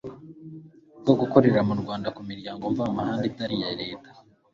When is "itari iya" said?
3.31-3.71